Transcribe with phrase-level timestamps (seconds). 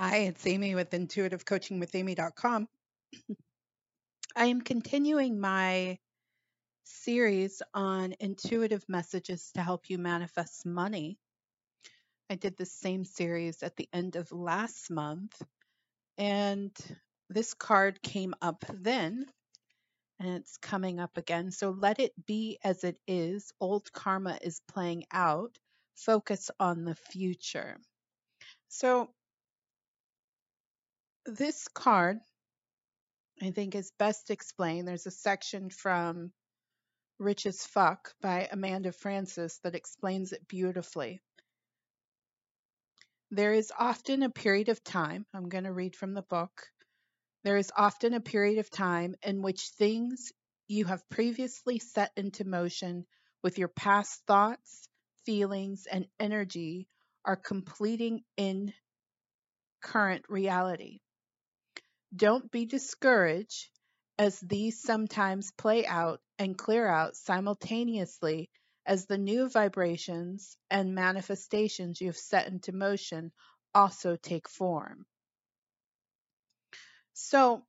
[0.00, 2.68] Hi, it's Amy with intuitivecoachingwithamy.com.
[4.36, 5.98] I am continuing my
[6.84, 11.18] series on intuitive messages to help you manifest money.
[12.30, 15.34] I did the same series at the end of last month,
[16.16, 16.70] and
[17.28, 19.26] this card came up then,
[20.20, 21.50] and it's coming up again.
[21.50, 23.52] So let it be as it is.
[23.58, 25.58] Old karma is playing out.
[25.96, 27.78] Focus on the future.
[28.68, 29.10] So
[31.28, 32.18] this card,
[33.42, 34.88] I think, is best explained.
[34.88, 36.32] There's a section from
[37.18, 41.20] Rich as Fuck by Amanda Frances that explains it beautifully.
[43.30, 46.70] There is often a period of time, I'm going to read from the book.
[47.44, 50.32] There is often a period of time in which things
[50.66, 53.06] you have previously set into motion
[53.42, 54.88] with your past thoughts,
[55.26, 56.88] feelings, and energy
[57.24, 58.72] are completing in
[59.82, 61.00] current reality.
[62.14, 63.70] Don't be discouraged
[64.18, 68.50] as these sometimes play out and clear out simultaneously
[68.86, 73.32] as the new vibrations and manifestations you've set into motion
[73.74, 75.06] also take form.
[77.12, 77.66] So,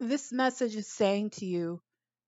[0.00, 1.80] this message is saying to you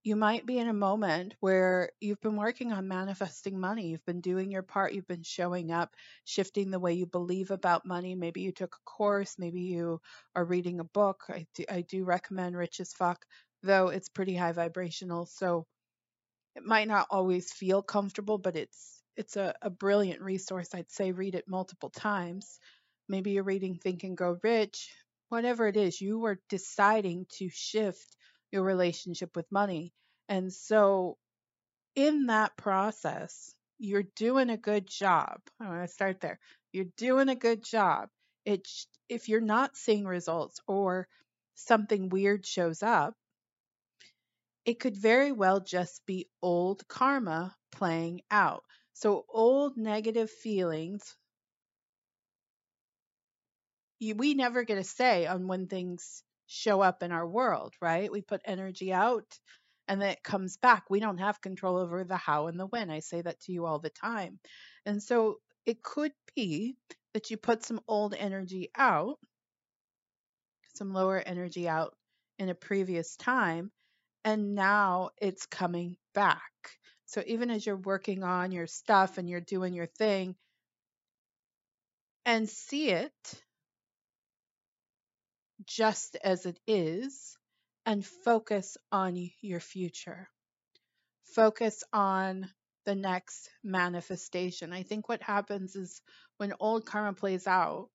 [0.03, 3.89] you might be in a moment where you've been working on manifesting money.
[3.89, 4.95] You've been doing your part.
[4.95, 8.15] You've been showing up, shifting the way you believe about money.
[8.15, 9.37] Maybe you took a course.
[9.39, 10.01] Maybe you
[10.35, 11.25] are reading a book.
[11.29, 13.27] I do, I do recommend Rich as Fuck,
[13.63, 15.27] though it's pretty high vibrational.
[15.27, 15.67] So
[16.57, 20.69] it might not always feel comfortable, but it's it's a, a brilliant resource.
[20.75, 22.59] I'd say read it multiple times.
[23.09, 24.95] Maybe you're reading Think and Grow Rich.
[25.29, 28.17] Whatever it is, you are deciding to shift
[28.53, 29.93] your relationship with money.
[30.29, 31.19] And so,
[31.95, 35.41] in that process, you're doing a good job.
[35.61, 36.39] I want to start there.
[36.73, 38.09] You're doing a good job.
[38.45, 41.09] It's if you're not seeing results or
[41.55, 43.15] something weird shows up,
[44.65, 48.65] it could very well just be old karma playing out.
[48.95, 51.15] So, old negative feelings,
[53.99, 58.11] you, we never get a say on when things show up in our world, right?
[58.11, 59.39] We put energy out
[59.87, 60.85] and then it comes back.
[60.91, 62.91] We don't have control over the how and the when.
[62.91, 64.41] I say that to you all the time.
[64.85, 66.77] And so it could be
[67.15, 69.19] that you put some old energy out,
[70.75, 71.95] some lower energy out
[72.39, 73.71] in a previous time,
[74.25, 76.41] and now it's coming back.
[77.07, 80.35] So even as you're working on your stuff and you're doing your thing,
[82.27, 83.13] and see it
[85.71, 87.37] just as it is
[87.87, 90.29] and focus on your future.
[91.37, 92.49] Focus on
[92.87, 94.73] the next manifestation.
[94.73, 96.03] I think what happens is
[96.39, 97.89] when old karma plays out,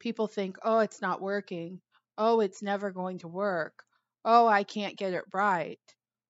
[0.00, 1.80] people think, oh, it's not working.
[2.16, 3.84] Oh, it's never going to work.
[4.24, 5.78] Oh, I can't get it right.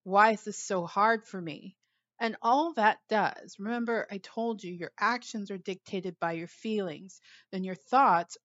[0.03, 1.75] Why is this so hard for me?
[2.19, 7.21] And all that does, remember, I told you your actions are dictated by your feelings,
[7.51, 8.37] then your thoughts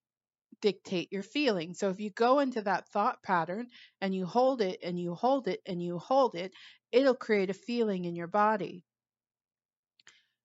[0.61, 1.79] dictate your feelings.
[1.79, 3.69] So if you go into that thought pattern
[4.01, 6.53] and you hold it and you hold it and you hold it,
[6.93, 8.85] it'll create a feeling in your body.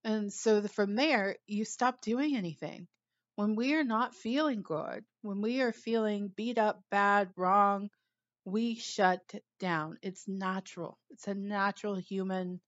[0.03, 2.87] And so the, from there, you stop doing anything.
[3.35, 7.89] When we are not feeling good, when we are feeling beat up, bad, wrong,
[8.45, 9.21] we shut
[9.59, 9.97] down.
[10.01, 10.97] It's natural.
[11.09, 12.59] It's a natural human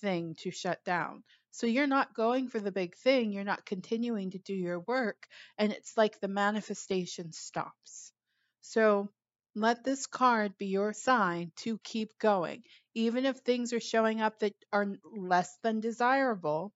[0.00, 1.22] thing to shut down.
[1.50, 5.26] So you're not going for the big thing, you're not continuing to do your work,
[5.56, 8.12] and it's like the manifestation stops.
[8.60, 9.08] So
[9.54, 12.64] let this card be your sign to keep going.
[12.94, 16.72] Even if things are showing up that are less than desirable,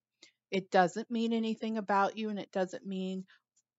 [0.51, 3.25] it doesn't mean anything about you and it doesn't mean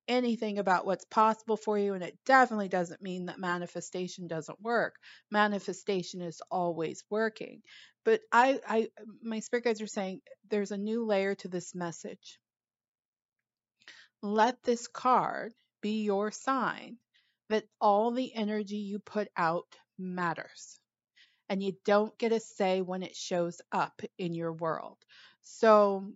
[0.10, 4.96] anything about what's possible for you and it definitely doesn't mean that manifestation doesn't work.
[5.32, 7.62] Manifestation is always working.
[8.04, 8.90] But i i
[9.22, 12.40] my spirit guides are saying there's a new layer to this message.
[14.22, 16.98] Let this card be your sign
[17.50, 19.68] that all the energy you put out
[19.98, 20.80] matters
[21.50, 24.98] and you don't get a say when it shows up in your world.
[25.42, 26.14] So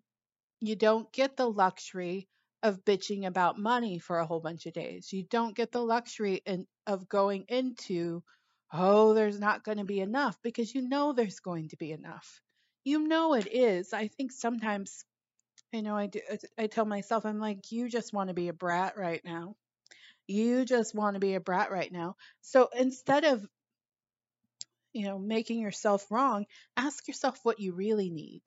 [0.61, 2.29] you don't get the luxury
[2.63, 5.11] of bitching about money for a whole bunch of days.
[5.11, 8.23] You don't get the luxury in, of going into,
[8.71, 12.41] oh, there's not going to be enough because you know there's going to be enough.
[12.85, 13.93] You know it is.
[13.93, 15.03] I think sometimes,
[15.73, 16.21] you know, I do,
[16.57, 19.55] I tell myself, I'm like, you just want to be a brat right now.
[20.25, 22.15] You just want to be a brat right now.
[22.41, 23.45] So instead of,
[24.93, 26.45] you know, making yourself wrong,
[26.77, 28.41] ask yourself what you really need.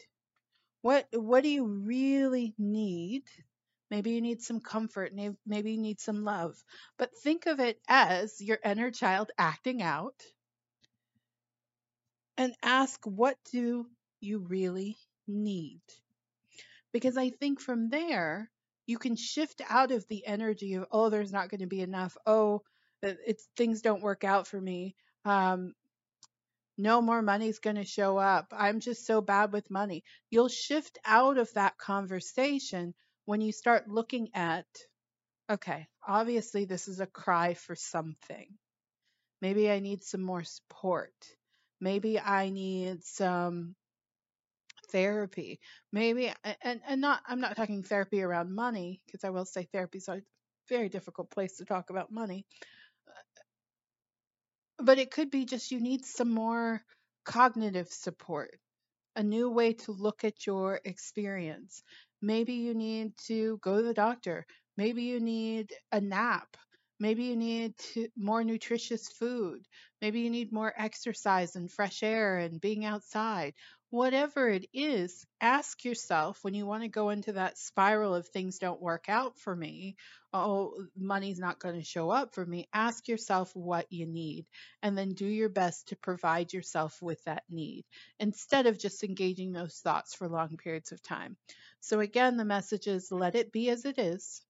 [0.81, 3.25] What what do you really need?
[3.91, 5.13] Maybe you need some comfort,
[5.47, 6.57] maybe you need some love.
[6.99, 10.21] But think of it as your inner child acting out
[12.37, 13.87] and ask what do
[14.21, 14.97] you really
[15.29, 15.81] need?
[16.93, 18.51] Because I think from there
[18.87, 22.17] you can shift out of the energy of oh there's not going to be enough.
[22.27, 22.63] Oh,
[23.03, 24.97] it's things don't work out for me.
[25.25, 25.75] Um,
[26.79, 28.53] no more money's going to show up.
[28.57, 30.05] I'm just so bad with money.
[30.31, 32.95] You'll shift out of that conversation
[33.27, 34.67] when you start looking at,
[35.51, 38.49] okay, obviously this is a cry for something.
[39.43, 41.13] Maybe I need some more support.
[41.81, 43.75] Maybe I need some
[44.91, 45.61] therapy.
[45.93, 46.33] Maybe,
[46.63, 50.09] and, and not, I'm not talking therapy around money, because I will say therapy is
[50.09, 50.23] a
[50.69, 52.47] very difficult place to talk about money
[54.79, 56.83] but it could be just you need some more
[57.25, 58.59] cognitive support,
[59.15, 61.83] a new way to look at your experience.
[62.23, 64.47] Maybe you need to go to the doctor.
[64.77, 66.57] Maybe you need a nap.
[66.99, 69.67] Maybe you need to, more nutritious food.
[70.01, 73.55] Maybe you need more exercise and fresh air and being outside.
[73.91, 78.59] Whatever it is, ask yourself when you want to go into that spiral of things
[78.59, 79.97] don't work out for me,
[80.33, 82.69] oh, money's not going to show up for me.
[82.73, 84.47] Ask yourself what you need
[84.83, 87.85] and then do your best to provide yourself with that need
[88.21, 91.37] instead of just engaging those thoughts for long periods of time.
[91.81, 94.43] So, again, the message is let it be as it is.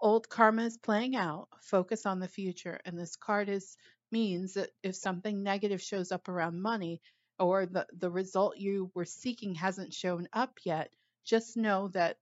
[0.00, 1.48] Old karma is playing out.
[1.62, 2.80] Focus on the future.
[2.84, 3.76] And this card is
[4.12, 7.00] means that if something negative shows up around money
[7.38, 10.90] or the, the result you were seeking hasn't shown up yet,
[11.24, 12.16] just know that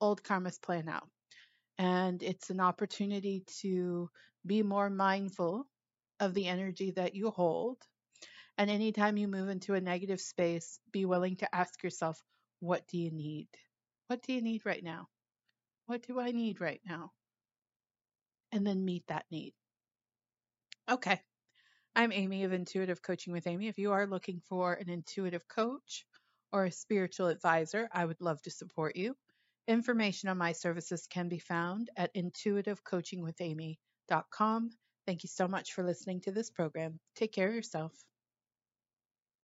[0.00, 1.08] old karma is playing out.
[1.78, 4.10] And it's an opportunity to
[4.44, 5.66] be more mindful
[6.20, 7.78] of the energy that you hold.
[8.56, 12.20] And anytime you move into a negative space, be willing to ask yourself,
[12.60, 13.48] what do you need?
[14.08, 15.08] What do you need right now?
[15.86, 17.12] What do I need right now?
[18.50, 19.54] And then meet that need.
[20.90, 21.20] Okay.
[21.98, 23.66] I'm Amy of Intuitive Coaching with Amy.
[23.66, 26.06] If you are looking for an intuitive coach
[26.52, 29.16] or a spiritual advisor, I would love to support you.
[29.66, 34.70] Information on my services can be found at intuitivecoachingwithamy.com.
[35.06, 37.00] Thank you so much for listening to this program.
[37.16, 37.92] Take care of yourself.